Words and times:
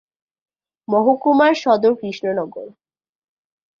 মহকুমার 0.87 1.53
সদর 1.55 1.93
কৃষ্ণনগর। 1.95 2.67